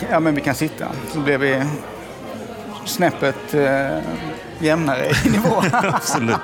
[0.00, 0.86] Vi ja, men vi kan sitta.
[1.12, 1.62] Så blir vi
[2.84, 3.98] snäppet eh,
[4.58, 5.62] jämnare i nivå.
[5.72, 6.36] Absolut.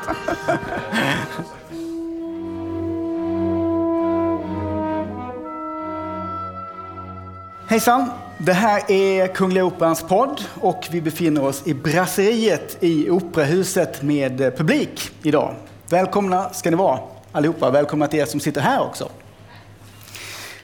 [7.69, 8.11] Hejsan!
[8.39, 14.57] Det här är Kungliga Operans podd och vi befinner oss i Brasseriet i Operahuset med
[14.57, 15.55] publik idag.
[15.89, 16.99] Välkomna ska ni vara
[17.33, 17.71] allihopa.
[17.71, 19.09] Välkomna till er som sitter här också.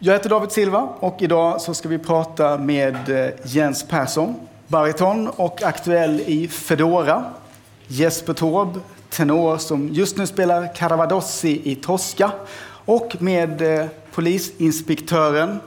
[0.00, 4.34] Jag heter David Silva och idag så ska vi prata med eh, Jens Persson,
[4.66, 7.24] bariton och aktuell i Fedora.
[7.86, 8.80] Jesper Taube,
[9.10, 12.30] tenor som just nu spelar Caravadossi i Tosca.
[12.84, 15.60] Och med eh, polisinspektören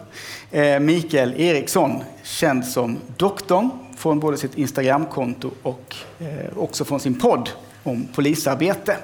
[0.51, 5.95] eh, Mikael Eriksson, känd som Doktorn, från både sitt Instagramkonto och
[6.55, 7.49] också från sin podd
[7.83, 8.97] om polisarbete.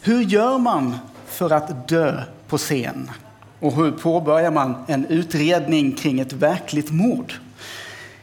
[0.00, 3.10] Hur gör man för att dö på scen?
[3.64, 7.32] Och hur påbörjar man en utredning kring ett verkligt mord?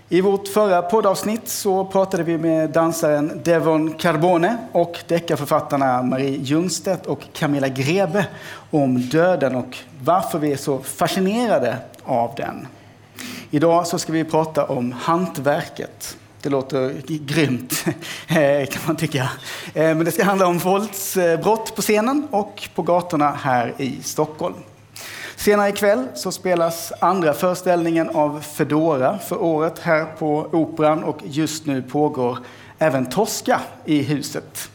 [0.10, 7.06] I vårt förra poddavsnitt så pratade vi med dansaren Devon Carbone och deckarförfattarna Marie Ljungstedt
[7.06, 8.28] och Camilla Grebe
[8.72, 12.68] om döden och varför vi är så fascinerade av den.
[13.52, 16.18] Idag så ska vi prata om hantverket.
[16.42, 17.86] Det låter grymt,
[18.28, 19.30] eh, kan man tycka.
[19.74, 24.56] Eh, men det ska handla om våldsbrott på scenen och på gatorna här i Stockholm.
[25.36, 31.66] Senare ikväll så spelas andra föreställningen av Fedora för året här på Operan och just
[31.66, 32.38] nu pågår
[32.80, 34.70] även Tosca i huset.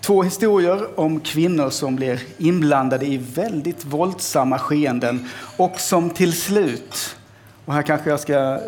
[0.00, 7.16] Två historier om kvinnor som blir inblandade i väldigt våldsamma skeenden och som till slut,
[7.64, 8.60] och här kanske jag ska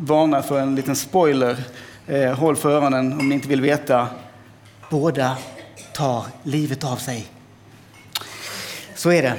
[0.00, 1.64] varna för en liten spoiler,
[2.06, 4.08] eh, håll för öronen om ni inte vill veta,
[4.90, 5.36] båda
[5.94, 7.26] tar livet av sig.
[8.94, 9.34] Så är det.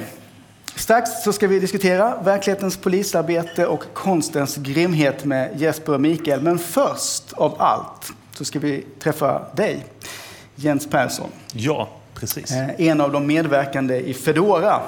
[0.76, 6.40] Strax så ska vi diskutera verklighetens polisarbete och konstens grymhet med Jesper och Mikael.
[6.40, 9.86] Men först av allt så ska vi träffa dig,
[10.54, 11.28] Jens Persson.
[11.52, 12.52] Ja, precis.
[12.78, 14.80] En av de medverkande i Fedora.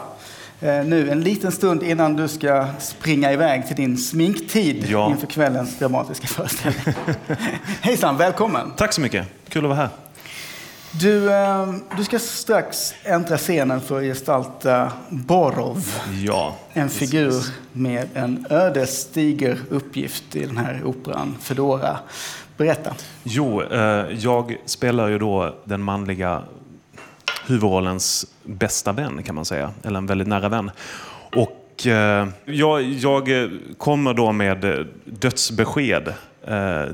[0.60, 5.10] Nu en liten stund innan du ska springa iväg till din sminktid ja.
[5.10, 6.94] inför kvällens dramatiska föreställning.
[7.80, 8.72] Hejsan, välkommen!
[8.76, 10.03] Tack så mycket, kul att vara här.
[11.00, 15.94] Du, ehm, du ska strax äntra scenen för att gestalta Borov.
[16.24, 21.98] Ja, en figur med en ödesdiger uppgift i den här operan, Fedora.
[22.56, 22.94] Berätta.
[23.22, 26.42] Jo, eh, jag spelar ju då den manliga
[27.46, 30.70] huvudrollens bästa vän kan man säga, eller en väldigt nära vän.
[31.36, 36.14] Och eh, jag, jag kommer då med dödsbesked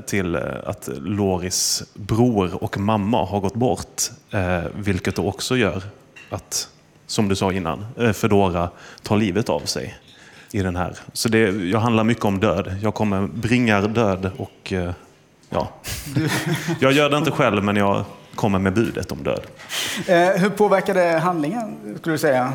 [0.05, 4.01] till eh, att Loris bror och mamma har gått bort.
[4.31, 5.83] Eh, vilket då också gör
[6.29, 6.67] att,
[7.07, 8.69] som du sa innan, Fedora
[9.03, 9.95] tar livet av sig
[10.51, 10.95] i den här.
[11.13, 11.39] Så det,
[11.69, 12.75] jag handlar mycket om död.
[12.81, 14.73] Jag kommer bringar död och
[15.49, 15.69] ja.
[16.79, 18.03] Jag gör det inte själv men jag
[18.35, 19.41] kommer med budet om död.
[20.35, 22.53] hur påverkar det handlingen, skulle du säga?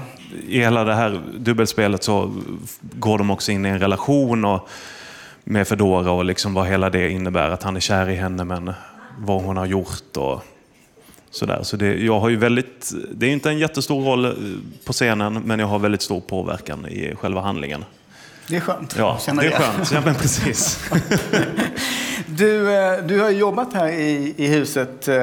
[0.49, 2.35] I hela det här dubbelspelet så
[2.81, 4.69] går de också in i en relation och
[5.49, 7.51] med Fedora och liksom vad hela det innebär.
[7.51, 8.73] Att han är kär i henne men
[9.19, 10.43] vad hon har gjort och
[11.31, 11.61] sådär.
[11.63, 14.33] Så det, jag har ju väldigt, det är inte en jättestor roll eh,
[14.85, 17.85] på scenen men jag har väldigt stor påverkan i själva handlingen.
[18.49, 18.95] Det är skönt.
[18.99, 19.51] Ja, det är det.
[19.51, 19.93] skönt.
[19.93, 20.91] Ja, men precis.
[22.27, 25.17] du, eh, du har jobbat här i, i huset eh,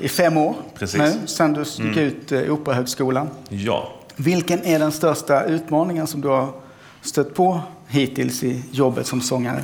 [0.00, 0.98] i fem år precis.
[0.98, 1.98] nu, sen du gick mm.
[1.98, 3.28] ut Operahögskolan.
[3.48, 3.92] Ja.
[4.16, 6.61] Vilken är den största utmaningen som du har
[7.02, 9.62] stött på hittills i jobbet som sångare?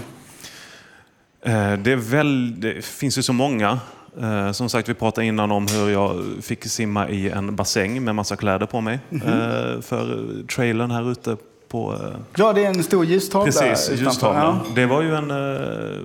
[1.43, 3.79] Eh, det, väl, det finns ju så många.
[4.21, 8.15] Eh, som sagt, vi pratade innan om hur jag fick simma i en bassäng med
[8.15, 9.83] massa kläder på mig mm -hmm.
[9.83, 11.37] för trailern här ute
[11.69, 11.99] på...
[12.37, 14.41] Ja, det är en stor ljustavla Precis, ljustavla.
[14.41, 14.75] Ja.
[14.75, 15.33] Det var ju en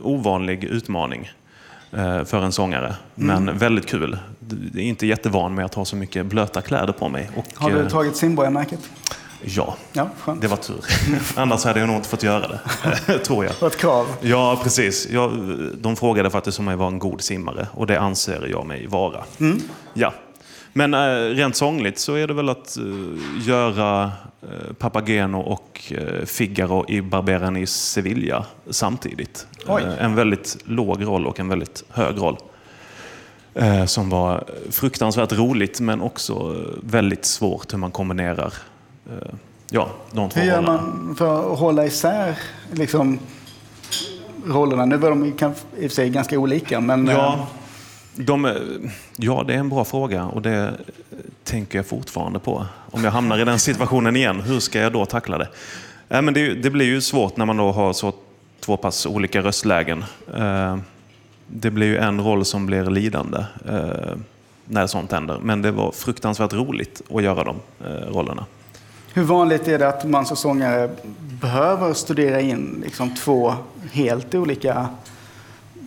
[0.03, 1.31] ovanlig utmaning
[2.25, 2.95] för en sångare.
[3.15, 3.57] Men mm.
[3.57, 4.17] väldigt kul.
[4.39, 7.29] Det är inte jättevan med att ha så mycket blöta kläder på mig.
[7.35, 8.89] Och, Har du tagit simborgarmärket?
[9.45, 10.09] Ja, ja
[10.41, 10.85] det var tur.
[11.35, 13.63] Annars hade jag nog inte fått göra det, tror jag.
[13.63, 14.05] Ett krav?
[14.21, 15.07] Ja, precis.
[15.11, 15.31] Jag,
[15.77, 19.23] de frågade faktiskt om jag var en god simmare och det anser jag mig vara.
[19.39, 19.61] Mm.
[19.93, 20.13] Ja.
[20.73, 20.99] Men äh,
[21.35, 22.83] rent sångligt så är det väl att äh,
[23.47, 24.11] göra
[24.41, 29.47] äh, Papageno och äh, Figaro i Barberen i Sevilla samtidigt.
[29.99, 32.37] en väldigt låg roll och en väldigt hög roll.
[33.85, 38.53] som var fruktansvärt roligt men också väldigt svårt hur man kombinerar
[39.69, 42.37] ja, de två Hur gör man för att hålla isär
[42.71, 43.19] liksom,
[44.45, 44.85] rollerna?
[44.85, 47.07] Nu var de i och för sig ganska olika, men...
[47.07, 47.45] Ja, eh,
[48.15, 48.57] de,
[49.17, 50.73] ja, det är en bra fråga och det
[51.43, 52.65] tänker jag fortfarande på.
[52.91, 55.47] Om jag hamnar i den situationen igen, hur ska jag då tackla det?
[56.09, 58.13] Äh, men det, det blir ju svårt när man då har så
[58.59, 60.05] två pass olika röstlägen.
[60.35, 60.77] Eh,
[61.47, 64.15] det blir ju en roll som blir lidande eh,
[64.65, 65.39] när sånt händer.
[65.41, 68.45] Men det var fruktansvärt roligt att göra de eh, rollerna.
[69.15, 70.89] Hur vanligt är det att man som sångare
[71.41, 73.53] behöver studera in liksom två
[73.91, 74.87] helt olika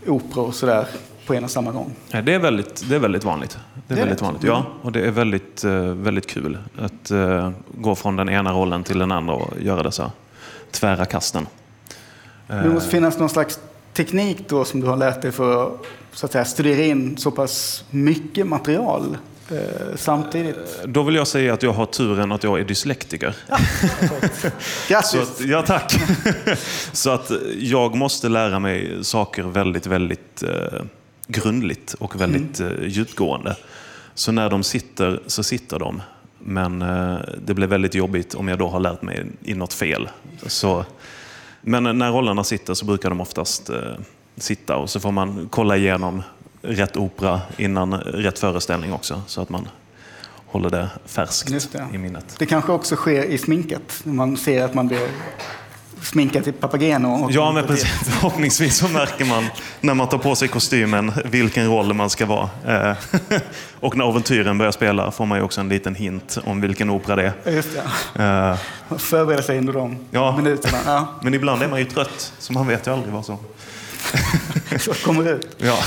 [0.07, 0.87] operor sådär
[1.27, 1.95] på en och samma gång?
[2.11, 3.59] Det är väldigt, det är väldigt vanligt.
[3.75, 4.67] Det är, det är väldigt vanligt, ja.
[4.83, 5.65] Och det är väldigt,
[5.95, 7.13] väldigt kul att
[7.75, 10.13] gå från den ena rollen till den andra och göra dessa
[10.71, 11.47] tvära kasten.
[12.47, 13.61] Det måste finnas någon slags
[13.93, 17.31] teknik då som du har lärt dig för att, så att säga, studera in så
[17.31, 19.19] pass mycket material eh,
[19.95, 20.83] samtidigt?
[20.85, 23.37] Då vill jag säga att jag har turen att jag är dyslektiker.
[23.49, 23.59] Ja,
[24.89, 25.15] Grattis!
[25.15, 26.01] Att, ja, tack!
[26.93, 30.81] så att jag måste lära mig saker väldigt, väldigt eh,
[31.27, 32.83] grundligt och väldigt mm.
[32.83, 33.57] eh, djupgående.
[34.15, 36.03] Så när de sitter, så sitter de.
[36.39, 40.09] Men eh, det blir väldigt jobbigt om jag då har lärt mig in något fel.
[40.47, 40.85] Så
[41.61, 43.93] men när rollerna sitter så brukar de oftast eh,
[44.37, 46.23] sitta och så får man kolla igenom
[46.63, 49.23] rätt opera innan rätt föreställning också.
[49.27, 49.69] Så att man
[50.47, 51.87] håller det färskt det.
[51.93, 52.35] i minnet.
[52.39, 54.01] Det kanske också sker i sminket.
[54.05, 55.09] Man ser att man blir
[56.03, 57.29] sminka till Papageno.
[57.31, 57.89] Ja, men precis.
[58.05, 59.45] Förhoppningsvis så märker man
[59.81, 62.51] när man tar på sig kostymen vilken roll man ska vara.
[62.67, 62.97] Eh,
[63.81, 67.17] och när Aventyren börjar spela får man ju också en liten hint om vilken opera
[67.17, 67.53] det är.
[67.53, 67.69] Just
[68.15, 68.53] det.
[68.91, 70.37] Uh, Förbereda sig under de ja.
[70.37, 70.79] minuterna.
[70.87, 71.09] Ja.
[71.23, 73.39] Men ibland är man ju trött, så man vet ju aldrig vad som...
[74.79, 75.57] så kommer ut.
[75.59, 75.79] Ja.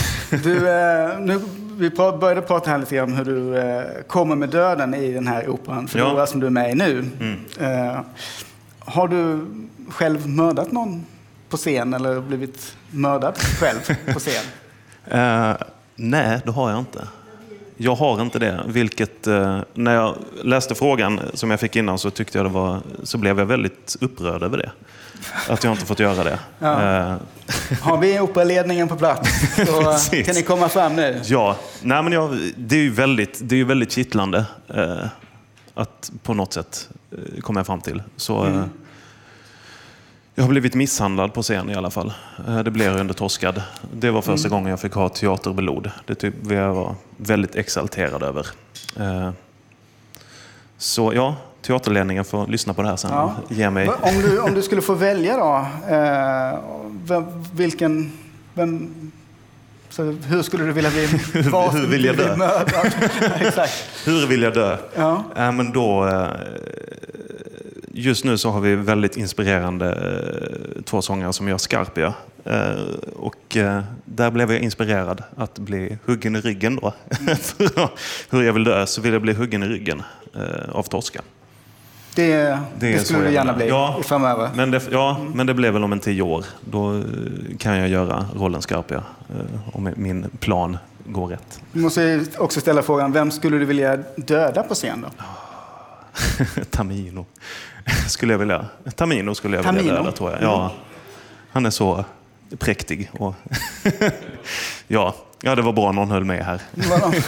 [0.44, 1.42] Du, eh, nu,
[1.77, 5.50] vi började prata här lite grann om hur du kommer med döden i den här
[5.50, 6.27] operan, Förlora, ja.
[6.27, 7.06] som du är med i nu.
[7.19, 8.04] Mm.
[8.80, 9.45] Har du
[9.89, 11.06] själv mördat någon
[11.50, 13.80] på scen eller blivit mördad själv
[14.13, 14.44] på scen?
[15.13, 15.56] Uh,
[15.95, 17.07] nej, det har jag inte.
[17.77, 18.63] Jag har inte det.
[18.68, 22.80] Vilket, uh, när jag läste frågan som jag fick innan så, tyckte jag det var,
[23.04, 24.71] så blev jag väldigt upprörd över det.
[25.48, 26.39] Att jag inte fått göra det.
[26.60, 26.69] Ja.
[26.69, 27.18] Uh,
[27.81, 29.30] har vi operaledningen på plats
[30.06, 31.21] så kan ni komma fram nu.
[31.25, 34.45] Ja, Nej, men jag, det är ju väldigt, det är väldigt kittlande.
[35.74, 36.89] att på något sätt
[37.42, 38.04] komma fram till.
[38.18, 38.69] Så, mm.
[40.39, 42.13] Jag har blivit misshandlad på scen i alla fall.
[42.48, 43.62] Eh, det blev jag under Torskad.
[43.94, 44.57] Det var första mm.
[44.57, 45.92] gången jag fick ha teaterblod.
[46.06, 48.48] Det typ jag var väldigt exalterad över.
[49.00, 49.31] Eh,
[50.77, 53.11] så ja, teaterledningen får lyssna på det här sen.
[53.11, 53.35] Ja.
[53.50, 53.89] Ge mig...
[54.01, 55.65] Om, du, om du skulle få välja då,
[57.15, 57.23] eh,
[57.53, 58.11] vilken...
[58.53, 59.11] Vem,
[59.89, 62.35] så hur skulle du vilja bli Hur, hur vill jag dö?
[64.06, 64.77] hur vill jag dö?
[64.95, 65.23] Ja.
[65.35, 66.09] Äh, men då,
[68.00, 72.13] just nu så har vi väldigt inspirerande eh, två sångare som gör Scarpia.
[72.44, 72.71] Eh,
[73.15, 76.94] och eh, där blev jag inspirerad att bli huggen i ryggen då.
[78.29, 80.03] Hur jag vill dö så vill jag bli huggen i ryggen
[80.69, 81.21] av Tosca.
[82.15, 84.50] Det, det, det skulle du gärna bli ja, framöver?
[84.56, 85.31] Men det, ja, mm.
[85.31, 86.45] men det blev väl om en tio år.
[86.61, 87.03] Då
[87.59, 89.03] kan jag göra rollen Scarpia.
[89.73, 91.61] Om min plan går rätt.
[91.71, 95.23] Du måste också ställa frågan, vem skulle du vilja döda på scen då?
[96.69, 97.25] Tamino.
[98.07, 98.66] skulle jag vilja.
[98.95, 99.83] Tamino skulle jag Tamino.
[99.83, 100.42] vilja döda tror jag.
[100.42, 100.71] Ja,
[101.51, 102.06] han är så
[102.57, 103.11] präktig.
[103.13, 103.35] Och
[104.87, 105.16] ja.
[105.42, 106.61] ja, det var bra någon höll med här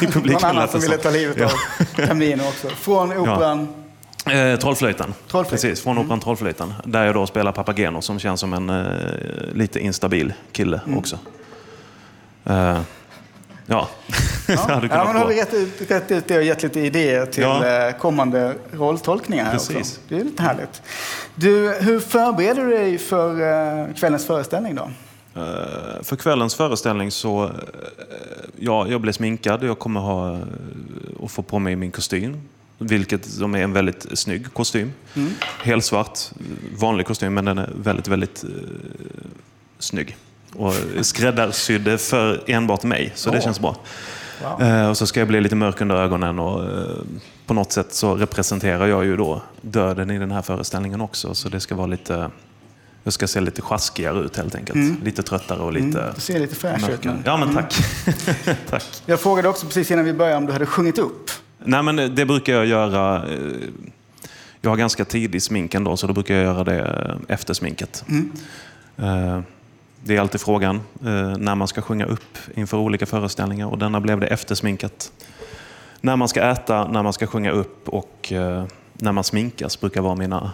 [0.02, 0.32] i publiken.
[0.32, 1.46] Någon annan som ville ta livet ja.
[1.46, 2.68] av Tamino också.
[2.68, 3.68] Från operan?
[3.72, 3.78] Ja.
[4.26, 5.14] Eh, Trollflöjten.
[5.28, 5.70] Trollflöjten.
[5.70, 6.20] Precis, från operan mm.
[6.20, 6.74] Trollflöjten.
[6.86, 8.86] Där jag då spelar Papageno som känns som en eh,
[9.54, 10.98] lite instabil kille mm.
[10.98, 11.20] också.
[12.46, 12.82] Eh,
[13.66, 13.88] Ja,
[14.48, 14.58] ja.
[14.90, 17.88] ja men har vi rätt ut, rätt ut det och gett lite idéer till ja.
[17.88, 19.78] Eh, kommande rolltolkningar här Precis.
[19.78, 20.00] också.
[20.08, 20.82] Det är lite härligt.
[21.36, 24.92] Du, hur förbereder du dig för eh, kvällens föreställning då?
[25.38, 27.52] Uh, för kvällens föreställning så,
[28.58, 29.64] ja, jag blir sminkad.
[29.64, 30.40] Jag kommer ha
[31.20, 32.42] och få på mig min kostym.
[32.82, 34.92] Vilket som är en väldigt snygg kostym.
[35.14, 35.34] Mm.
[35.64, 36.20] Helsvart,
[36.78, 38.50] vanlig kostym, men den är väldigt, väldigt uh,
[39.80, 40.18] snygg
[40.56, 43.12] och skräddarsydd för enbart mig.
[43.16, 43.36] Så oh.
[43.36, 43.76] det känns bra.
[44.44, 44.62] Wow.
[44.62, 46.98] Eh, och så ska jag bli lite mörk under ögonen och eh,
[47.46, 51.36] på något sätt så representerar jag ju då döden i den här föreställningen också.
[51.36, 52.32] Så det ska vara lite...
[53.04, 54.76] Jag ska se lite sjaskigare ut helt enkelt.
[54.76, 54.98] Mm.
[55.04, 56.14] Lite tröttare och lite mm.
[56.16, 57.18] Du ser lite fräsch ut nu.
[57.26, 57.76] Ja, men tack.
[58.06, 58.58] Mm.
[58.70, 58.84] tack.
[59.06, 61.32] Jag frågade också precis innan vi började om du hade sjungit upp.
[61.64, 63.30] Nej, men det brukar jag göra.
[63.30, 63.70] Eh,
[64.62, 68.06] jag har ganska tidig smink ändå, så då brukar jag göra det efter sminket.
[68.10, 68.32] Mm.
[70.04, 70.76] Det är alltid frågan
[71.06, 75.12] eh, när man ska sjunga upp inför olika föreställningar och denna blev det eftersminkat.
[76.02, 78.64] När man ska äta, när man ska sjunga upp och eh,
[78.94, 80.52] när man sminkas brukar vara mina...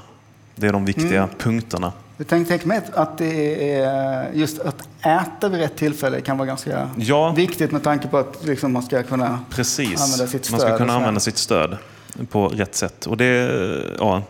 [0.55, 1.35] Det är de viktiga mm.
[1.37, 1.93] punkterna.
[2.17, 6.89] Jag tänkte mig att det är just att äta vid rätt tillfälle kan vara ganska
[6.97, 7.31] ja.
[7.31, 10.01] viktigt med tanke på att liksom man ska kunna Precis.
[10.01, 10.51] använda sitt stöd.
[10.51, 11.77] Man ska kunna använda sitt stöd
[12.29, 13.05] på rätt sätt.
[13.05, 13.51] Och det,
[13.99, 14.23] ja,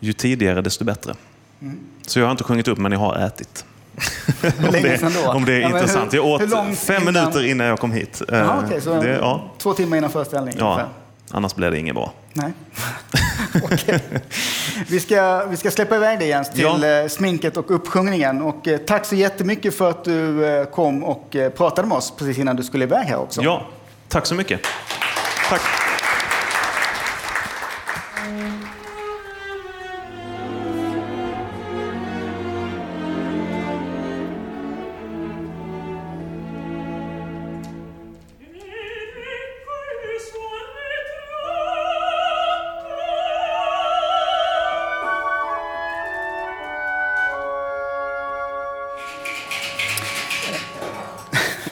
[0.00, 1.14] ju tidigare desto bättre.
[1.60, 1.78] Mm.
[2.06, 3.64] Så jag har inte sjungit upp men jag har ätit.
[4.42, 6.12] om, det, om det är ja, intressant.
[6.12, 6.40] Hur, jag åt
[6.78, 7.14] fem innan...
[7.14, 8.22] minuter innan jag kom hit.
[8.32, 9.50] Aha, okay, så det, ja.
[9.58, 10.58] Två timmar innan föreställningen?
[10.60, 10.88] Ja, ungefär.
[11.30, 12.12] annars blir det inget bra.
[12.32, 12.52] Nej.
[14.88, 16.86] vi, ska, vi ska släppa iväg dig Jens till ja.
[16.86, 18.42] Eh, sminket och uppsjungningen.
[18.42, 22.38] Och, eh, tack så jättemycket för att du eh, kom och pratade med oss precis
[22.38, 23.42] innan du skulle iväg här också.
[23.42, 23.66] Ja,
[24.08, 24.60] tack så mycket.
[25.48, 25.89] Tack.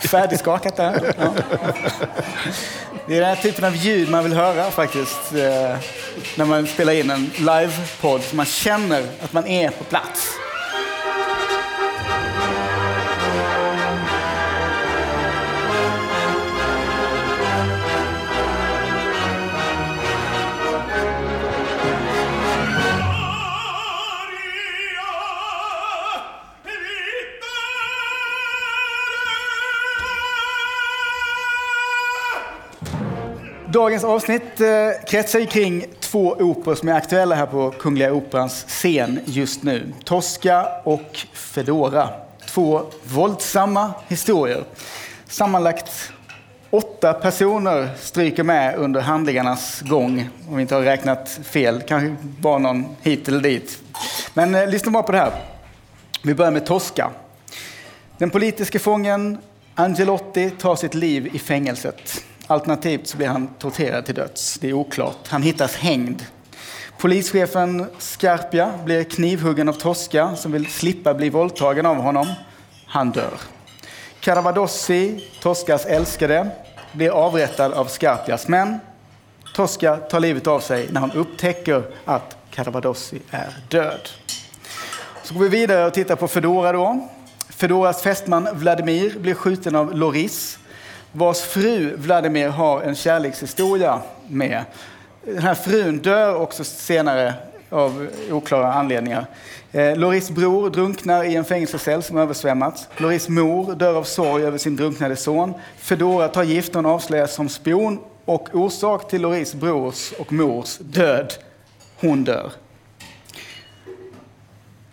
[0.08, 1.14] Färdigskakat där.
[1.18, 1.32] Ja.
[3.06, 5.32] Det är den här typen av ljud man vill höra faktiskt.
[5.34, 5.76] Eh,
[6.36, 8.22] när man spelar in en livepodd.
[8.32, 10.28] Man känner att man är på plats.
[33.72, 34.68] Dagens avsnitt eh,
[35.06, 39.92] kretsar kring två operor som är aktuella här på Kungliga Operans scen just nu.
[40.04, 42.08] Tosca och Fedora.
[42.46, 44.64] Två våldsamma historier.
[45.26, 46.12] Sammanlagt
[46.70, 50.28] åtta personer stryker med under handlingarnas gång.
[50.48, 51.82] Om vi inte har räknat fel.
[51.88, 53.78] Kanske bara någon hit eller dit.
[54.34, 55.32] Men eh, lyssna bara på det här.
[56.22, 57.10] Vi börjar med Tosca.
[58.18, 59.38] Den politiska fången
[59.74, 62.24] Angelotti tar sitt liv i fängelset.
[62.50, 64.58] Alternativt så blir han torterad till döds.
[64.58, 65.28] Det är oklart.
[65.28, 66.22] Han hittas hängd.
[66.98, 72.26] Polischefen Scarpia blir knivhuggen av Tosca som vill slippa bli våldtagen av honom.
[72.86, 73.40] Han dör.
[74.20, 76.50] Caravadossi, Toscas älskade,
[76.92, 78.78] blir avrättad av Scarpias män.
[79.54, 84.08] Tosca tar livet av sig när han upptäcker att Caravadossi är död.
[85.22, 87.08] Så går vi vidare och tittar på Fedora då.
[87.48, 90.58] Fedoras fästman Vladimir blir skjuten av Loris
[91.12, 94.64] vars fru Vladimir har en kärlekshistoria med.
[95.24, 97.34] Den här frun dör också senare
[97.70, 99.26] av oklara anledningar.
[99.72, 102.88] Eh, Loris bror drunknar i en fängelsecell som översvämmats.
[102.96, 105.54] Loris mor dör av sorg över sin drunknade son.
[105.78, 111.34] Fedora tar gift och avslöjas som spion och orsak till Loris brors och mors död.
[112.00, 112.52] Hon dör.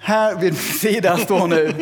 [0.07, 1.73] Här vid min sida står nu,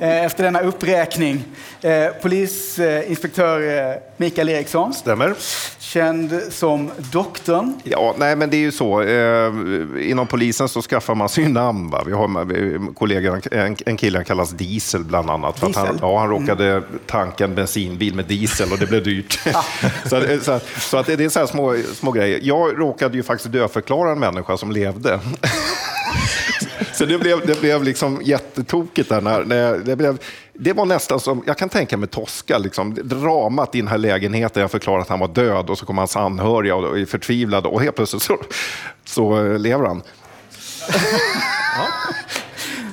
[0.00, 1.44] eh, efter denna uppräkning,
[1.82, 4.94] eh, polisinspektör eh, Mikael Eriksson.
[4.94, 5.34] Stämmer.
[5.78, 7.80] Känd som doktorn.
[7.84, 9.02] Ja, nej men det är ju så.
[10.00, 11.90] inom polisen så skaffar man sig namn.
[11.90, 12.02] Va?
[12.06, 15.58] Vi har kollegor, en, en kille han kallas Diesel bland annat.
[15.58, 16.84] För han, ja, han råkade mm.
[17.06, 19.40] tanka en bensinbil med diesel och det blev dyrt.
[20.04, 22.40] så, så, så, att det är så här små, små grejer.
[22.42, 25.20] Jag råkade ju faktiskt dödförklara en människa som levde.
[26.94, 29.20] Så det blev, det blev liksom jättetokigt där.
[29.20, 30.18] När, när det, blev,
[30.52, 34.60] det var nästan som, jag kan tänka mig Tosca, liksom, dramat i den här lägenheten.
[34.60, 37.82] Jag förklarar att han var död och så kommer hans anhöriga och är förtvivlade och
[37.82, 38.38] helt plötsligt så,
[39.04, 40.02] så lever han.
[41.76, 41.88] Ja.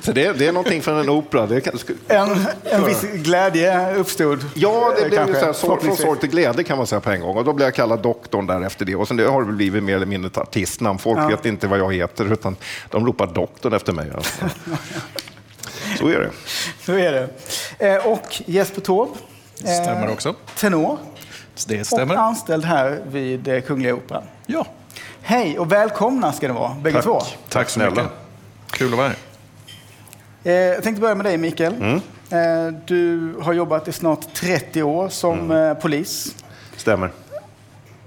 [0.04, 1.46] Så det, det, är någonting från en opera.
[1.46, 1.78] Det kan,
[2.08, 4.44] en, en viss glädje uppstod.
[4.54, 7.36] Ja, det blev så så, från sorg till glädje kan man säga på en gång.
[7.36, 8.94] Och då blev jag kallad doktorn där efter det.
[8.96, 10.98] Och sen det har det blivit mer eller mindre ett artistnamn.
[10.98, 11.28] Folk ja.
[11.28, 12.56] vet inte vad jag heter, utan
[12.90, 14.10] de ropar doktorn efter mig.
[14.14, 14.44] Alltså.
[15.98, 16.30] så är det.
[16.84, 17.28] Så är det.
[17.88, 19.12] Eh, och Jesper Taube.
[19.54, 20.34] Stämmer eh, också.
[20.56, 20.98] Tenor.
[21.66, 22.14] Det stämmer.
[22.14, 24.22] Och anställd här vid eh, Kungliga Operan.
[24.46, 24.66] Ja.
[25.22, 27.04] Hej och välkomna ska ni vara, bägge Tack.
[27.04, 27.22] två.
[27.48, 28.08] Tack snälla.
[28.70, 29.16] Kul att vara här.
[30.44, 31.74] Eh, jag tänkte börja med dig Mikael.
[31.74, 32.00] Mm.
[32.30, 35.70] Eh, du har jobbat i snart 30 år som mm.
[35.70, 36.36] Eh, polis.
[36.76, 37.10] Stämmer.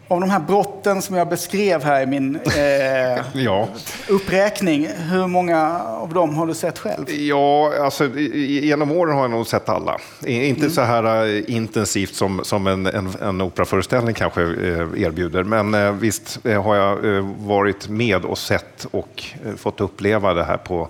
[0.08, 3.68] Av de här brotten som jag beskrev här i min eh, ja.
[4.10, 7.10] uppräkning, hur många av dem har du sett själv?
[7.10, 9.98] Ja, alltså, genom åren har jag nog sett alla.
[10.26, 10.72] Inte mm.
[10.72, 17.22] så här intensivt som, som en, en, en operaföreställning kanske erbjuder, men visst har jag
[17.38, 19.24] varit med och sett och
[19.58, 20.90] fått uppleva det här på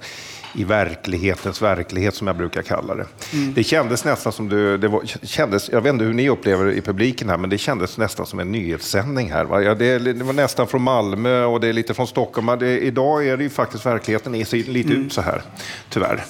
[0.55, 3.05] i verklighetens verklighet, som jag brukar kalla det.
[3.33, 3.53] Mm.
[3.53, 6.73] Det kändes nästan som du, det var, kändes, jag vet inte hur ni upplever det
[6.73, 9.45] i publiken här, men det kändes nästan som en nyhetssändning här.
[9.45, 9.61] Va?
[9.61, 12.59] Ja, det, det, var nästan från Malmö och det är lite från Stockholm.
[12.59, 15.05] Det, idag är det ju faktiskt verkligheten ser lite mm.
[15.05, 15.41] ut så här,
[15.89, 16.25] tyvärr.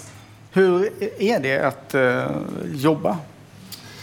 [0.52, 0.90] Hur
[1.20, 2.24] är det att uh,
[2.74, 3.18] jobba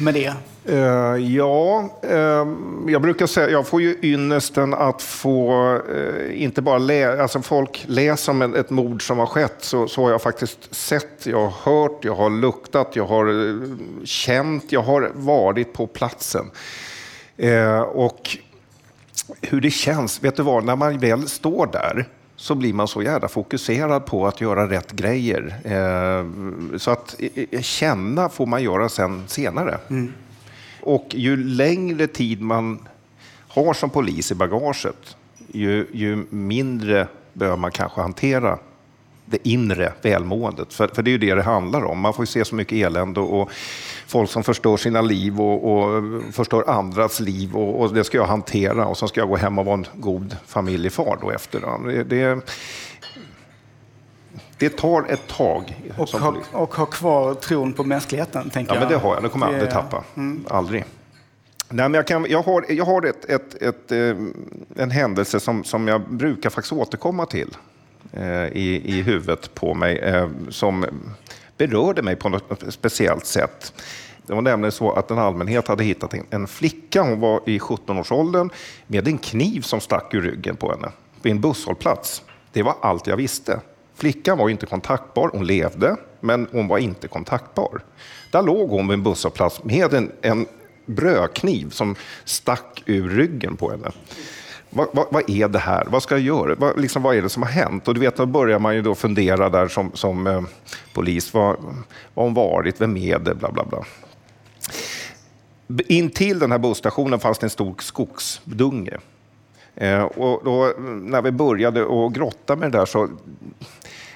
[0.03, 0.35] med det?
[0.69, 2.47] Uh, ja, uh,
[2.89, 7.85] jag brukar säga jag får ju ynnesten att få, uh, inte bara lä alltså folk
[7.87, 11.73] läser om ett mord som har skett, så, så har jag faktiskt sett, jag har
[11.73, 13.59] hört, jag har luktat, jag har
[14.05, 16.51] känt, jag har varit på platsen.
[17.93, 18.37] och
[19.41, 22.09] hur det känns, vet du vad, när man väl står där,
[22.43, 25.55] så blir man så jävla fokuserad på att göra rätt grejer.
[26.79, 27.21] så att
[27.61, 29.79] känna får man göra sen senare.
[29.91, 30.13] Mm.
[30.81, 32.79] Och ju längre tid man
[33.49, 35.17] har som polis i bagaget,
[35.53, 38.59] ju, ju mindre behöver man kanske hantera
[39.33, 40.75] det inre välmåendet.
[40.75, 41.99] För, för det är ju det det handlar om.
[41.99, 43.51] Man får ju se så mycket elände och, och
[44.07, 48.27] folk som förstör sina liv och, och förstör andras liv och, och, det ska jag
[48.27, 51.61] hantera och så ska jag gå hem och vara en god familjefar då efter.
[51.87, 52.41] Det, det,
[54.59, 55.83] det tar ett tag.
[55.99, 58.89] Och ha, och ha kvar tron på mänskligheten, tänker ja, jag.
[58.89, 60.05] Men det har jag, det kommer jag aldrig tappa.
[60.17, 60.45] Mm.
[60.49, 60.85] Aldrig.
[61.69, 64.17] Nej, men jag, kan, jag har, jag har ett, ett, ett, eh,
[64.77, 67.57] en händelse som, som jag brukar faktiskt återkomma till
[68.13, 70.87] Eh, i, i huvudet på mig, eh, som
[71.57, 73.73] berörde mig på något speciellt sätt.
[74.27, 77.59] Det var nämligen så att en allmänhet hade hittat en, en flicka, hon var i
[77.59, 78.51] 17-årsåldern,
[78.87, 80.93] med en kniv som stack ur ryggen på henne,
[81.23, 82.23] vid en busshållplats.
[82.53, 83.61] Det var allt jag visste.
[83.95, 87.85] Flickan var inte kontaktbar, hon levde, men hon var inte kontaktbar.
[88.31, 90.47] Där låg hon vid en busshållplats med en, en
[90.87, 91.95] brödkniv som
[92.25, 93.91] stack ur ryggen på henne.
[94.75, 95.87] Vad, vad, vad, är det här?
[95.91, 96.55] Vad ska jag göra?
[96.55, 97.89] Vad, liksom, vad är det som har hänt?
[97.89, 100.43] Och du vet, då börjar man ju då fundera där som, som eh,
[100.93, 101.35] polis.
[101.35, 101.75] Vad, vad
[102.15, 102.81] har hon varit?
[102.81, 103.35] Vem är det?
[103.35, 103.85] Bla, bla, bla.
[105.89, 108.99] Intill den här busstationen fanns det en stor skogsdunge.
[109.75, 113.09] Eh, och då, när vi började att grotta med det där så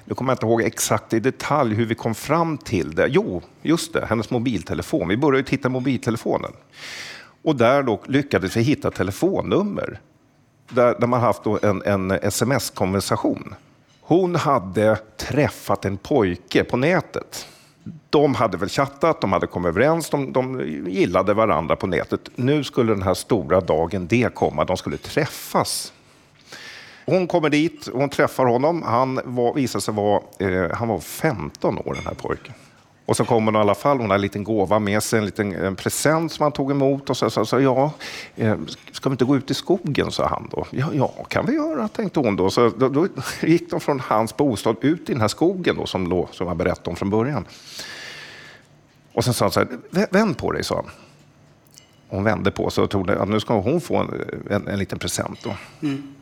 [0.04, 3.06] nu kommer jag inte ihåg exakt i detalj hur vi kom fram till det.
[3.10, 5.08] Jo, just det, hennes mobiltelefon.
[5.08, 6.52] Vi började titta i mobiltelefonen.
[7.42, 10.00] Och där då lyckades vi hitta telefonnummer
[10.68, 13.54] där, där man haft en, en sms-konversation.
[14.00, 17.46] Hon hade träffat en pojke på nätet.
[18.10, 22.20] De hade väl chattat, de hade kommit överens, de, de gillade varandra på nätet.
[22.34, 25.92] Nu skulle den här stora dagen det komma, de skulle träffas
[27.06, 28.82] hon kommer dit, hon träffar honom.
[28.82, 32.54] Han var, visar sig vara eh, han var 15 år, den här pojken.
[33.06, 35.25] Och så kommer hon i alla fall, hon har en liten gåva med sig, en
[35.25, 37.10] liten en present som han tog emot.
[37.10, 37.92] Och så sa så, ja,
[38.36, 38.56] eh,
[38.92, 40.66] ska vi inte gå ut i skogen, sa han då.
[40.71, 42.50] Ja, ja kan vi göra, tänkte hon då.
[42.50, 43.08] Så då, då
[43.40, 46.56] gick de från hans bostad ut i den här skogen då, som, lå, som jag
[46.56, 47.45] berättade om från början.
[49.12, 50.90] Och sen sa han så här, vänd på dig, sa han.
[52.08, 54.10] Hon vände på sig och trodde att nu ska hon få en,
[54.50, 55.38] en, en liten present.
[55.42, 55.56] Då.
[55.86, 56.14] Mm.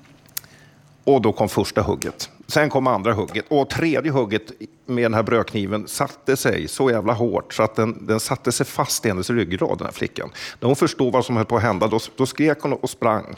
[1.05, 2.31] Och då kom första hugget.
[2.47, 3.45] Sen kom andra hugget.
[3.49, 4.53] Och tredje hugget
[4.87, 8.67] med den här brödkniven satte sig så jävla hårt så att den, den satte sig
[8.67, 10.31] fast i hennes ryggrad, den här flickan.
[10.61, 13.35] När hon förstod vad som höll på att hända, då, då skrek hon och sprang.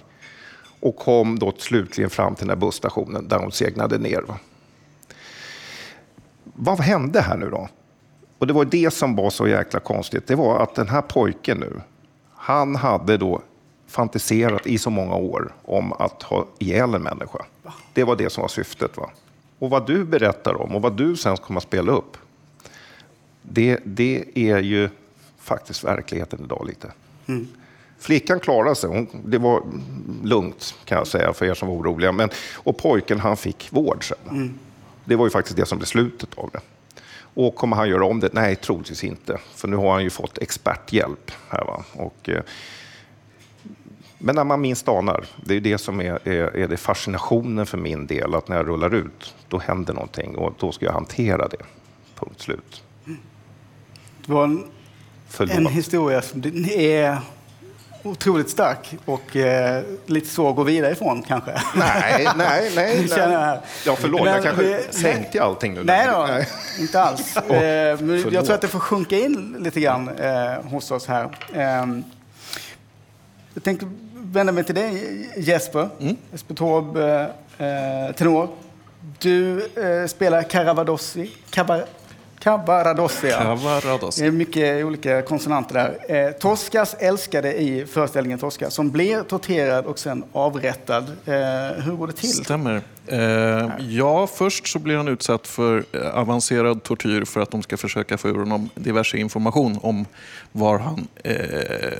[0.80, 4.22] Och kom då slutligen fram till den här busstationen där hon segnade ner.
[4.22, 4.38] Va?
[6.44, 7.68] Vad hände här nu då?
[8.38, 10.26] Och det var det som var så jäkla konstigt.
[10.26, 11.80] Det var att den här pojken nu,
[12.34, 13.42] han hade då
[13.86, 17.44] fantiserat i så många år om att ha ihjäl en människa.
[17.92, 18.96] Det var det som var syftet.
[18.96, 19.10] Va?
[19.58, 22.16] Och vad du berättar om och vad du sen kommer att spela upp,
[23.42, 24.88] det, det är ju
[25.38, 26.92] faktiskt verkligheten idag lite.
[27.26, 27.48] Mm.
[27.98, 28.90] Flickan klarade sig.
[28.90, 29.62] Hon, det var
[30.22, 32.12] lugnt kan jag säga för er som var oroliga.
[32.12, 34.36] Men, och pojken han fick vård sen.
[34.36, 34.58] Mm.
[35.04, 36.60] Det var ju faktiskt det som blev slutet av det.
[37.34, 38.32] Och kommer han göra om det?
[38.32, 39.38] Nej, troligtvis inte.
[39.54, 41.30] För nu har han ju fått experthjälp.
[41.48, 41.84] Här, va?
[41.92, 42.42] Och, eh,
[44.18, 47.78] men när man minst anar, det är det som är, är, är det fascinationen för
[47.78, 51.48] min del, att när jag rullar ut, då händer någonting och då ska jag hantera
[51.48, 51.62] det.
[52.14, 52.82] Punkt slut.
[54.26, 54.64] Det var en,
[55.38, 56.42] en historia som
[56.74, 57.18] är
[58.06, 61.50] otroligt stark och eh, lite svår att gå vidare ifrån kanske.
[61.74, 63.08] Nej, nej, nej.
[63.16, 63.60] nej.
[63.86, 65.84] Ja, förlåt, men, jag kanske vi, sänkte allting nu.
[65.84, 66.48] Nej, då, nej.
[66.80, 67.36] inte alls.
[67.48, 67.62] oh, eh,
[68.32, 71.28] jag tror att det får sjunka in lite grann eh, hos oss här.
[73.56, 76.16] Eh, jag tänkte vända mig till dig Jesper, mm.
[76.32, 78.48] Jesper Taube, eh, tenor.
[79.18, 81.30] Du eh, spelar Caravadossi.
[82.46, 83.30] Cavaradossi.
[83.30, 84.20] Cavaradossi.
[84.20, 86.26] Det är mycket olika konsonanter där.
[86.26, 91.02] Eh, Toskas älskade i föreställningen Tosca som blir torterad och sen avrättad.
[91.02, 91.34] Eh,
[91.84, 92.32] hur går det till?
[92.32, 92.82] Stämmer.
[93.06, 97.76] Eh, ja, först så blir han utsatt för eh, avancerad tortyr för att de ska
[97.76, 100.06] försöka få ur honom diverse information om
[100.52, 101.36] var han eh,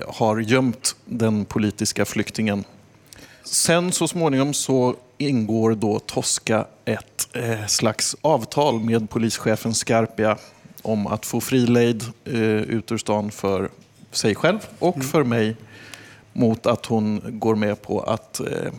[0.09, 2.65] har gömt den politiska flyktingen.
[3.45, 10.39] Sen så småningom så ingår då Tosca ett eh, slags avtal med polischefen Scarpia
[10.83, 13.71] om att få frilejd eh, ut ur stan för
[14.11, 15.57] sig själv och för mig
[16.33, 18.73] mot att hon går med på att eh,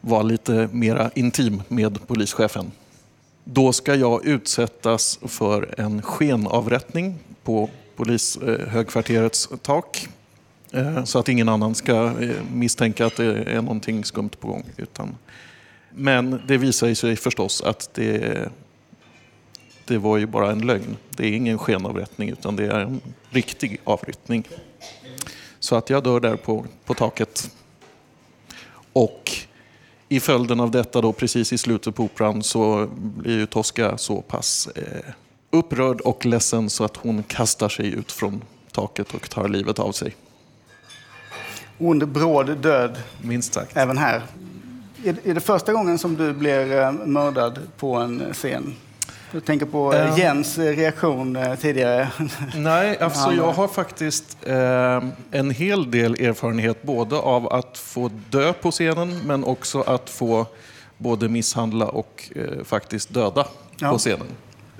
[0.00, 2.72] vara lite mera intim med polischefen.
[3.44, 10.08] Då ska jag utsättas för en skenavrättning på polishögkvarterets tak.
[11.04, 12.12] Så att ingen annan ska
[12.52, 14.64] misstänka att det är någonting skumt på gång.
[14.76, 15.16] Utan,
[15.94, 18.48] men det visar sig förstås att det,
[19.84, 20.96] det var ju bara en lögn.
[21.10, 23.00] Det är ingen skenavrättning utan det är en
[23.30, 24.48] riktig avrättning.
[25.60, 27.50] Så att jag dör där på, på taket.
[28.92, 29.30] Och
[30.08, 34.20] i följden av detta, då, precis i slutet på operan, så blir ju Tosca så
[34.22, 35.12] pass eh,
[35.50, 39.92] upprörd och ledsen så att hon kastar sig ut från taket och tar livet av
[39.92, 40.16] sig.
[41.78, 43.02] Ond, bråd död.
[43.22, 43.76] Minst sagt.
[43.76, 44.22] Även här.
[45.04, 48.74] Är det första gången som du blir eh, mördad på en scen?
[49.32, 52.08] Du tänker på um, Jens reaktion tidigare.
[52.54, 58.52] Nej, alltså jag har faktiskt eh, en hel del erfarenhet både av att få dö
[58.52, 60.46] på scenen men också att få
[60.98, 63.46] både misshandla och eh, faktiskt döda
[63.78, 63.90] ja.
[63.90, 64.26] på scenen.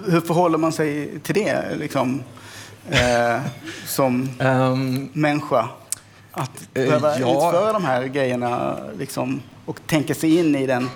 [0.07, 2.23] Hur förhåller man sig till det liksom,
[2.91, 3.41] eh,
[3.87, 5.69] som um, människa?
[6.33, 7.49] Att behöva ja.
[7.49, 10.88] utföra de här grejerna liksom, och tänka sig in i den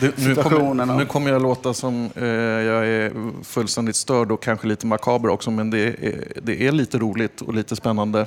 [0.00, 3.12] det, nu, kommer, nu kommer jag låta som eh, jag är
[3.44, 7.54] fullständigt störd och kanske lite makaber också, men det är, det är lite roligt och
[7.54, 8.26] lite spännande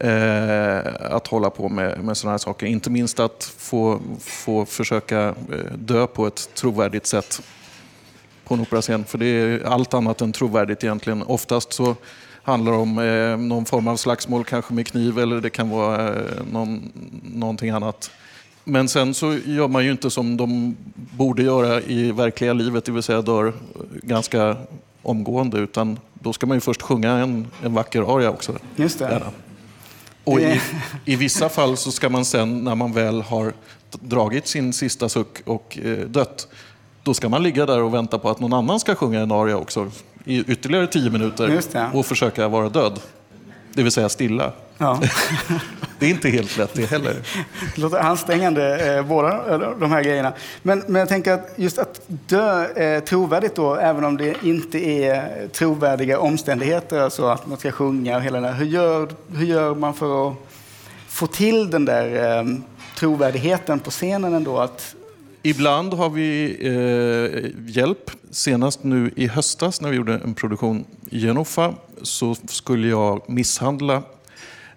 [0.00, 2.66] eh, att hålla på med, med sådana här saker.
[2.66, 7.42] Inte minst att få, få försöka eh, dö på ett trovärdigt sätt
[8.44, 11.22] på en operascen, för det är allt annat än trovärdigt egentligen.
[11.22, 11.96] Oftast så
[12.44, 16.44] handlar om eh, någon form av slagsmål, kanske med kniv, eller det kan vara eh,
[16.52, 18.10] någon, någonting annat.
[18.64, 22.92] Men sen så gör man ju inte som de borde göra i verkliga livet, det
[22.92, 23.52] vill säga dör
[24.02, 24.56] ganska
[25.02, 28.52] omgående, utan då ska man ju först sjunga en, en vacker aria också.
[28.76, 29.22] Just det.
[30.24, 30.60] Och i,
[31.04, 33.52] i, vissa fall så ska man sen, när man väl har
[33.90, 36.48] dragit sin sista suck och eh, dött,
[37.02, 39.56] då ska man ligga där och vänta på att någon annan ska sjunga en aria
[39.56, 39.90] också
[40.24, 41.60] i ytterligare tio minuter
[41.92, 43.00] och försöka vara död.
[43.72, 44.52] Det vill säga stilla.
[44.78, 45.00] Ja.
[45.98, 47.14] det är inte helt lätt det heller.
[47.74, 50.32] Det låter ansträngande, eh, båda de här grejerna.
[50.62, 54.78] Men, men jag tänker att just att dö eh, trovärdigt då, även om det inte
[54.78, 58.54] är trovärdiga omständigheter, alltså att man ska sjunga och hela det där.
[58.54, 60.36] Hur gör, hur gör man för att
[61.08, 62.44] få till den där eh,
[62.98, 64.58] trovärdigheten på scenen ändå?
[64.58, 64.94] Att,
[65.46, 68.10] Ibland har vi eh, hjälp.
[68.30, 74.02] Senast nu i höstas när vi gjorde en produktion i Genova så skulle jag misshandla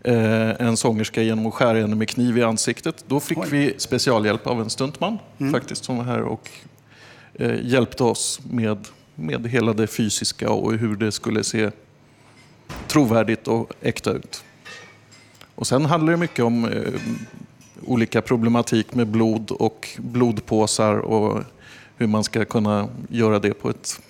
[0.03, 3.05] eh, en sångerska genom att skära henne med kniv i ansiktet.
[3.07, 3.47] Då fick Oj.
[3.51, 5.53] vi specialhjälp av en stuntman mm.
[5.53, 6.49] faktiskt som var här och
[7.33, 11.71] eh, hjälpte oss med, med hela det fysiska och hur det skulle se
[12.87, 14.43] trovärdigt och äkta ut.
[15.55, 16.93] Och sen handlar det mycket om eh,
[17.85, 21.43] olika problematik med blod och blodpåsar och
[21.97, 24.01] hur man ska kunna göra det på ett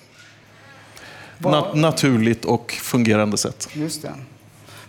[1.38, 3.70] nat naturligt och fungerande sätt.
[3.74, 4.14] Just det.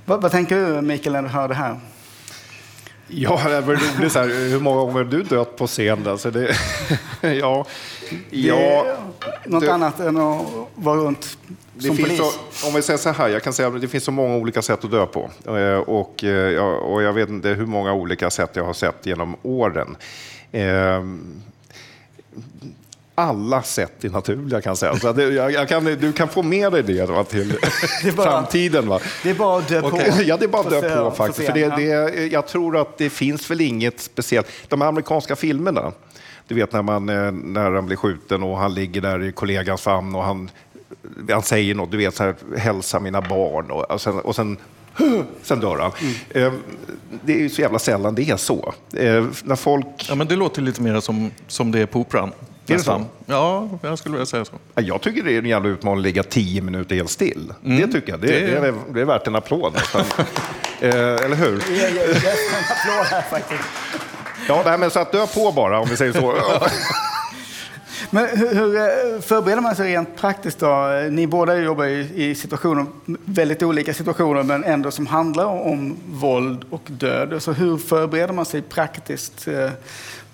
[0.04, 1.80] Vad, vad, tänker du Mikael när du hör det här?
[3.08, 4.12] Ja, det var roligt.
[4.12, 6.06] Så här, hur många gånger har du dött på scen?
[6.06, 6.56] Alltså det,
[7.20, 7.66] ja,
[8.30, 8.96] är
[9.48, 11.38] något det, annat än att vara runt
[11.78, 12.18] som polis.
[12.50, 14.62] Så, om vi säger så här, jag kan säga att det finns så många olika
[14.62, 15.30] sätt att dö på.
[15.46, 19.36] Eh, och, eh, och jag vet inte hur många olika sätt jag har sett genom
[19.42, 19.96] åren.
[23.18, 24.96] Eh, alla sätt är naturliga kan jag säga.
[24.96, 27.48] Så det, jag, jag kan, du kan få med dig det va, till
[28.04, 28.88] det bara, framtiden.
[28.88, 29.00] Va?
[29.22, 30.00] Det är bara att dö på.
[30.24, 31.46] Ja, det är bara att dö på faktiskt.
[31.46, 34.46] För det, det, jag tror att det finns väl inget speciellt.
[34.68, 35.92] De amerikanska filmerna,
[36.48, 37.06] du vet när, man,
[37.52, 40.50] när han blir skjuten och han ligger där i kollegans famn och han,
[41.30, 44.56] han säger något, du vet så här, hälsa mina barn och, och sen, och sen
[45.42, 45.92] Sen dör han.
[46.00, 46.46] Mm.
[46.46, 46.52] Eh,
[47.24, 48.74] det är ju så jävla sällan det är så.
[48.96, 49.86] Eh, när folk...
[50.08, 52.32] Ja, men det låter lite mer som, som det är på Operan.
[52.68, 53.04] Är det så?
[53.26, 54.52] Ja, jag skulle vilja säga så.
[54.74, 57.52] Jag tycker det är en jävla utmaning att ligga tio minuter helt still.
[57.64, 57.80] Mm.
[57.80, 58.20] Det tycker jag.
[58.20, 58.56] Det, det...
[58.56, 60.00] är, det är värt en applåd nästan.
[60.80, 61.64] eh, eller hur?
[61.68, 63.64] Jag ger en applåd här faktiskt.
[64.48, 66.34] Ja, nej, men så att dö på bara, om vi säger så.
[68.10, 71.02] Men hur, hur eh, förbereder man sig rent praktiskt då?
[71.10, 72.86] Ni båda jobbar ju i situationer,
[73.24, 77.42] väldigt olika situationer, men ändå som handlar om våld och död.
[77.42, 79.48] Så hur förbereder man sig praktiskt?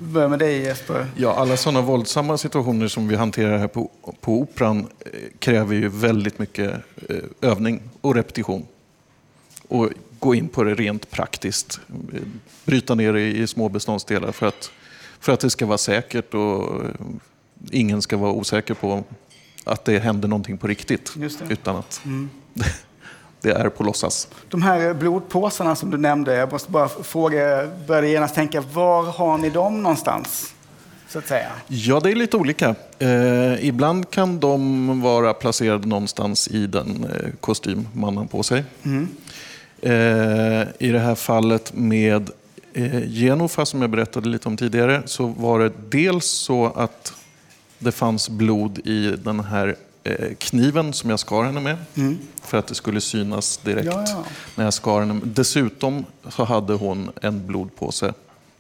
[0.01, 1.07] Eh, börja med dig Jesper.
[1.17, 5.89] Ja, alla sådana våldsamma situationer som vi hanterar här på, på Operan eh, kräver ju
[5.89, 6.75] väldigt mycket
[7.41, 8.67] övning och repetition.
[9.69, 11.81] Och gå in på det rent praktiskt.
[12.65, 14.71] Bryta ner det i små beståndsdelar för att,
[15.21, 16.83] för att det ska vara säkert och
[17.71, 19.05] ingen ska vara osäker på
[19.65, 21.13] att det händer någonting på riktigt.
[21.49, 22.31] Utan att mm.
[23.45, 24.29] det är på låtsas.
[24.49, 29.39] De här blodpåsarna som du nämnde, jag måste bara fråga, började genast tänka, var har
[29.39, 30.55] ni dem någonstans?
[31.09, 31.51] Så att säga.
[31.69, 32.75] Ja, det är lite olika.
[32.99, 38.65] Eh, ibland kan de vara placerade någonstans i den eh, kostym man har på sig.
[38.83, 39.09] Mm.
[39.81, 42.31] Eh, I det här fallet med
[42.73, 47.13] eh, Genofa, som jag berättade lite om tidigare, så var det dels så att
[47.79, 49.75] det fanns blod i den här eh,
[50.39, 51.77] kniven som jag skar henne med.
[52.43, 54.05] För att det skulle synas direkt Mm.
[54.07, 54.25] Ja, ja.
[54.55, 55.21] när jag skar henne.
[55.25, 58.13] Dessutom så hade hon en blodpåse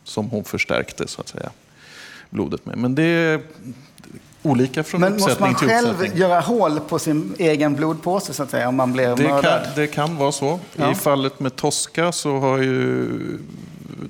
[0.05, 1.51] som hon förstärkte så att säga
[2.31, 2.79] blodet med.
[2.79, 3.41] Men det är
[4.43, 6.21] olika från Men måste uppsättning man till själv uppsättning.
[6.21, 9.43] göra hål på sin egen blodpåse så att säga, om man blir Det mördad?
[9.65, 10.61] kan, det kan vara så.
[10.77, 10.93] Ja.
[10.93, 13.09] I fallet med Tosca så har ju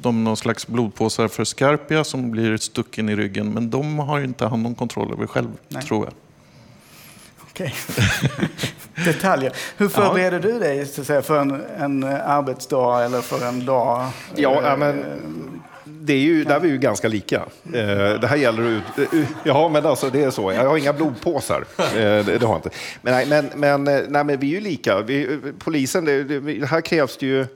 [0.02, 3.50] de någon slags blodpåsar för Scarpia som blir stucken i ryggen.
[3.52, 5.82] Men de har inte han någon kontroll över själv, Nej.
[5.82, 6.14] tror jag.
[7.54, 7.74] Okej.
[9.04, 9.52] Detaljer.
[9.76, 14.08] Hur förbereder du dig så att säga, för en, en arbetsdag eller för en dag?
[14.36, 15.04] Ja, ja, men
[15.84, 17.36] det är ju, där är vi ju ganska lika.
[17.74, 18.82] Eh, det här gäller ut...
[19.12, 20.52] eh, Ja, men alltså det är så.
[20.52, 21.64] Jag har inga blodpåsar.
[21.76, 22.70] Det, har jag inte.
[23.02, 25.00] Men, nej, men, men, nej, men vi är ju lika.
[25.00, 27.46] Vi, polisen, det, det, här krävs det ju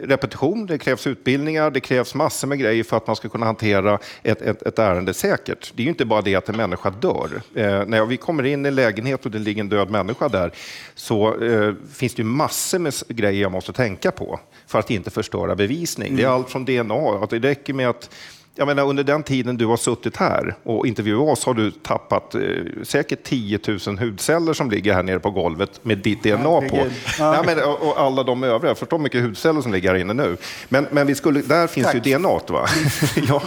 [0.00, 3.98] repetition, det krävs utbildningar, det krävs massor med grejer för att man ska kunna hantera
[4.22, 5.72] ett, ett, ett ärende säkert.
[5.74, 7.42] Det är ju inte bara det att en människa dör.
[7.54, 10.52] Eh, när vi kommer in i en lägenhet och det ligger en död människa där
[10.94, 15.10] så eh, finns det ju massor med grejer jag måste tänka på för att inte
[15.10, 16.16] förstöra bevisning.
[16.16, 18.10] Det är allt från DNA, att det räcker med att
[18.56, 22.34] jag menar, under den tiden du har suttit här och intervjuat oss har du tappat
[22.34, 22.40] eh,
[22.82, 26.60] säkert 10 000 hudceller som ligger här nere på golvet med ditt DNA på.
[26.60, 26.92] Herregud.
[27.18, 27.32] Ja.
[27.32, 28.74] Nej, men, och, och alla de övriga.
[28.90, 30.36] Hur mycket hudceller som ligger här inne nu.
[30.68, 32.06] Men, men vi skulle, där finns Tack.
[32.06, 32.28] ju DNA.
[32.48, 32.66] Va?
[33.28, 33.42] ja.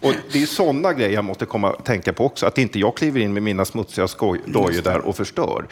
[0.00, 2.46] Och det är sådana grejer jag måste komma tänka på också.
[2.46, 5.64] Att inte jag kliver in med mina smutsiga skoj- dojor där och förstör.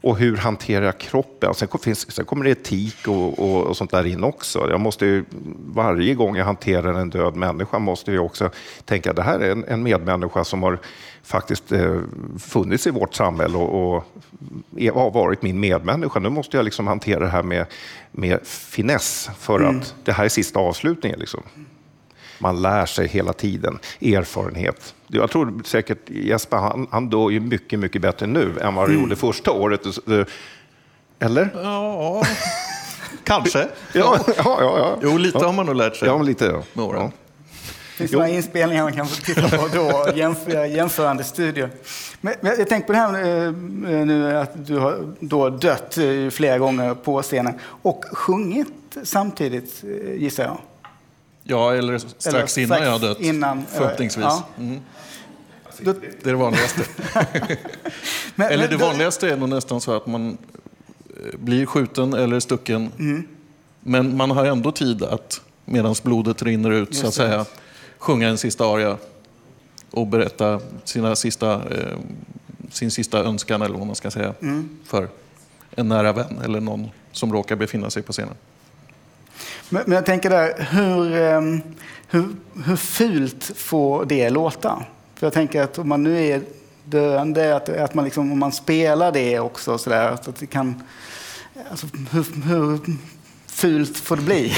[0.00, 1.54] Och hur hanterar jag kroppen?
[1.54, 4.70] Sen, finns, sen kommer det etik och, och, och sånt där in också.
[4.70, 5.24] Jag måste ju,
[5.66, 8.50] varje gång jag hanterar en död människa måste jag också
[8.84, 10.78] tänka att det här är en, en medmänniska som har
[11.22, 12.00] faktiskt eh,
[12.38, 14.04] funnits i vårt samhälle och, och
[14.76, 16.20] är, har varit min medmänniska.
[16.20, 17.66] Nu måste jag liksom hantera det här med,
[18.12, 21.18] med finess för att det här är sista avslutningen.
[21.18, 21.42] Liksom.
[22.38, 24.94] Man lär sig hela tiden, erfarenhet.
[25.06, 29.00] Jag tror säkert Jesper, han, han dör ju mycket, mycket bättre nu än vad han
[29.00, 29.80] gjorde första året.
[31.18, 31.48] Eller?
[31.54, 32.22] Ja,
[33.24, 33.58] kanske.
[33.94, 34.78] Ja, ja, ja.
[34.78, 34.98] ja.
[35.02, 36.08] Jo, lite har man nog lärt sig.
[36.08, 36.44] Ja, lite.
[36.44, 36.62] Ja.
[36.72, 37.02] med åren.
[37.02, 37.10] Ja.
[37.98, 41.70] Finns det några inspelningar man kan få titta på då och jämföra, jämförande studier?
[42.20, 43.52] Men, men jag tänker på det här eh,
[44.04, 50.14] nu att du har då dött eh, flera gånger på scenen och sjungit samtidigt eh,
[50.14, 50.58] gissar jag.
[51.50, 53.20] Ja, eller strax Eller innan jag har dött.
[53.20, 54.24] innan, eh, förhoppningsvis.
[54.24, 54.48] ja.
[54.58, 54.80] Mm.
[55.80, 56.80] Det är det vanligaste.
[58.34, 60.38] men, Eller det vanligaste är nog nästan så att man
[61.10, 62.92] eh, blir skjuten eller stucken.
[62.98, 63.26] Mm.
[63.80, 67.24] Men man har ändå tid att, medan blodet rinner ut, så att Just det.
[67.28, 67.44] säga,
[67.98, 68.96] sjunga en sista aria
[69.90, 71.98] och berätta sina sista, eh,
[72.70, 74.68] sin sista önskan, eller vad man ska säga, Mm.
[74.84, 75.08] för
[75.70, 78.34] en nära vän eller någon som råkar befinna sig på scenen.
[79.68, 81.62] Men, men jag tänker där, hur, ehm,
[82.08, 82.28] hur,
[82.64, 84.84] hur fult får det låta?
[85.14, 86.42] För jag tänker att om man nu är
[86.84, 90.82] döende, att, att man liksom, om man spelar det också så där, att det kan...
[91.70, 92.80] Alltså, hur, hur
[93.46, 94.48] fult får det bli?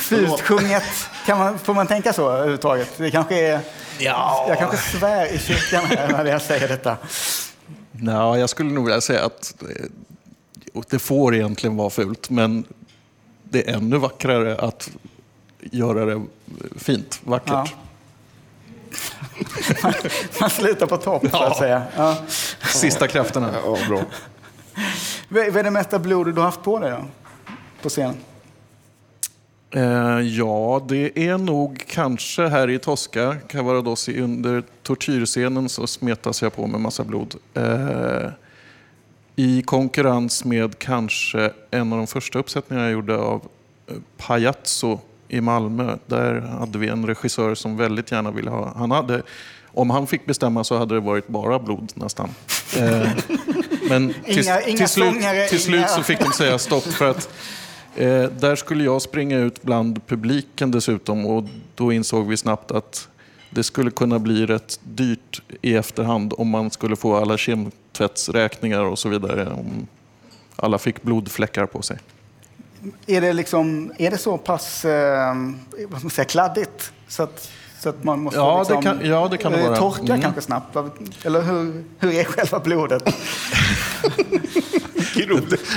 [0.00, 0.82] fult sjunget,
[1.26, 2.94] kan man, får man tänka så överhuvudtaget?
[2.96, 3.60] Det kanske är...
[3.98, 4.46] Ja.
[4.48, 6.96] Jag kanske svär i kyrkan när jag säger detta.
[7.92, 9.54] Ja, jag skulle nog vilja säga att
[10.90, 12.64] det får egentligen vara fult, men
[13.50, 14.90] det är ännu vackrare att
[15.60, 16.22] göra det
[16.76, 17.48] fint, vackert.
[17.52, 17.66] Ja.
[19.82, 19.92] Man,
[20.40, 21.54] man slutar på topp, så att Ja.
[21.58, 21.82] säga.
[21.96, 22.16] Ja.
[22.68, 23.54] Sista krafterna.
[23.64, 24.02] Ja, bra.
[25.28, 27.04] Vad vad är det mesta blod du har haft på dig då?
[27.82, 28.16] På scenen?
[29.70, 36.56] Eh, ja, det är nog kanske här i Tosca, Cavaradossi, under tortyrscenen så smetas jag
[36.56, 37.34] på med massa blod.
[37.54, 38.26] Eh,
[39.40, 43.42] I konkurrens med kanske en av de första uppsättningarna jag gjorde av
[43.86, 44.98] eh, Pajazzo
[45.28, 45.96] i Malmö.
[46.06, 48.72] Där hade vi en regissör som väldigt gärna ville ha...
[48.76, 49.22] Han hade,
[49.66, 52.28] om han fick bestämma så hade det varit bara blod nästan.
[52.78, 53.08] Eh,
[53.88, 56.84] men till, Inga- inga till, slut, sångare, till slut inga- så fick de säga stopp
[56.84, 57.28] för att
[57.96, 63.08] Eh, där skulle jag springa ut bland publiken dessutom och då insåg vi snabbt att
[63.50, 67.36] det skulle kunna bli rätt dyrt i efterhand om man skulle få alla
[68.10, 69.46] kemtvättsräkningar och så vidare.
[69.46, 69.86] Om
[70.56, 71.98] alla fick blodfläckar på sig.
[73.06, 75.34] Är det, liksom, är det så pass eh,
[75.88, 76.92] vad ska man säga, kladdigt?
[77.08, 79.64] Så att, så att man måste Ja, liksom, det kan- ja, det kan det eh,
[79.66, 79.76] vara.
[79.76, 80.20] torka Mm.
[80.22, 80.76] kanske snabbt?
[81.24, 83.04] Eller hur, hur är själva blodet?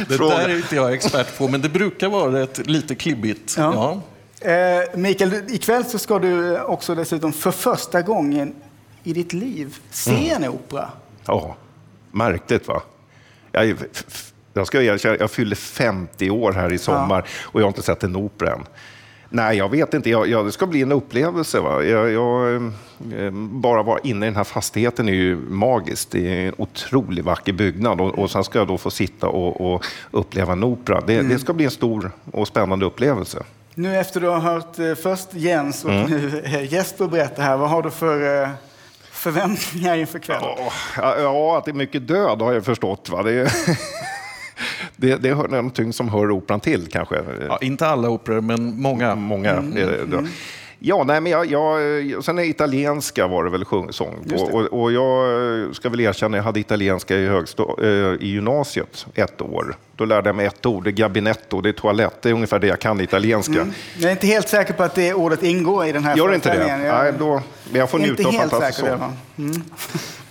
[0.07, 3.55] Det där är inte jag expert på, men det brukar vara ett lite klibbigt.
[3.57, 3.73] Ja.
[4.41, 4.49] Ja.
[4.51, 8.55] Eh, Mikael, ikväll så ska du också dessutom för första gången
[9.03, 10.89] i ditt liv se en opera.
[11.25, 11.55] Ja,
[12.13, 12.81] märkligt va?
[13.51, 13.75] Jag,
[14.53, 18.03] jag ska erkänna, jag fyller 50 år här i sommar och jag har inte sett
[18.03, 18.63] en opera än.
[19.29, 20.09] Nej, jag vet inte.
[20.09, 21.59] Jag, jag, det ska bli en upplevelse.
[21.59, 21.83] Va?
[21.83, 26.11] Jag, jag, eh, bara vara inne i den här fastigheten är ju magiskt.
[26.11, 29.73] Det är en otroligt vacker byggnad och, och sen ska jag då få sitta och,
[29.73, 31.01] och uppleva en opera.
[31.01, 33.43] Det, det ska bli en stor och spännande upplevelse.
[33.75, 37.69] Nu efter du har hört eh, först Jens och nu eh, Jesper berätta här, vad
[37.69, 38.49] har du för eh,
[39.23, 40.49] förväntningar inför kvällen?
[40.97, 43.09] Ja, ja, att det är mycket död har jag förstått.
[43.09, 43.23] Va?
[43.23, 43.51] Det, är,
[44.95, 47.23] det, det är någonting som hör operan till kanske.
[47.49, 49.15] Ja, inte alla operor, men många.
[49.15, 49.51] Många.
[49.51, 50.23] är det då.
[50.85, 54.35] Ja, nej, men jag, jag, sen är italienska var det väl sjung, sång på.
[54.43, 59.41] Och, och jag ska väl erkänna, jag hade italienska i, högstå, eh, i gymnasiet ett
[59.41, 59.77] år.
[59.95, 62.21] Då lärde jag mig ett ord, det är gabinetto, det är toalett.
[62.21, 63.67] Det är ungefär det jag kan italienska.
[63.97, 66.57] Jag är inte helt säker på att det ordet ingår i den här Gör inte
[66.57, 66.67] det?
[66.67, 67.41] Jag- Nej, då,
[67.71, 69.17] men jag får inte njuta av fantastisk sång.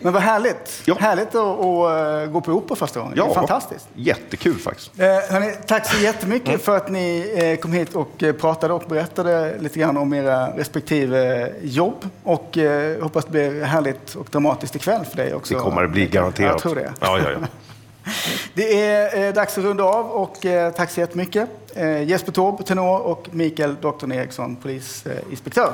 [0.00, 0.82] Men vad härligt.
[0.84, 0.96] Ja.
[1.00, 3.14] Härligt att, att eh, gå på opera första gången.
[3.16, 3.88] Det är fantastiskt.
[3.94, 4.90] Jättekul faktiskt.
[5.00, 6.60] Eh, hörni, tack så jättemycket Mm.
[6.60, 10.46] för att ni eh, kom hit och eh, pratade och berättade lite grann om era
[10.56, 12.08] respektive jobb.
[12.22, 15.54] Och eh, hoppas det blir härligt och dramatiskt ikväll för dig också.
[15.54, 16.50] Det kommer det bli garanterat.
[16.52, 16.92] Jag tror det.
[17.00, 17.38] Ja, ja, ja.
[18.54, 21.48] Det är eh, dags att runda av och eh, tack så jättemycket.
[21.74, 25.72] Eh, Jesper Taube, tenor och Mikael Doktorn Eriksson, polisinspektör.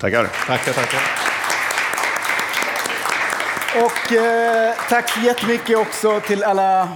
[0.00, 0.28] Tackar.
[0.46, 1.00] Tackar, tackar.
[3.76, 6.88] Och eh, tack så jättemycket också till alla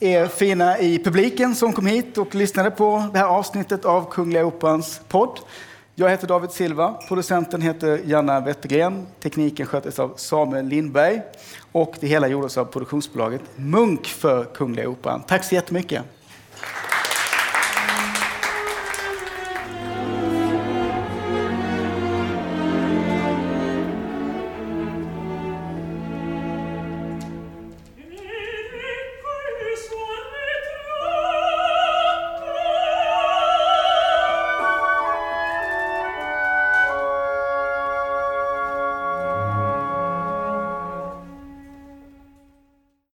[0.00, 4.46] er fina i publiken som kom hit och lyssnade på det här avsnittet av Kungliga
[4.46, 5.38] Operans podd.
[5.94, 11.22] Jag heter David Silva, producenten heter Janna Wettergren, tekniken sköttes av Samuel Lindberg
[11.72, 15.22] och det hela gjordes av produktionsbolaget Munk för Kungliga Operan.
[15.22, 16.04] Tack så jättemycket!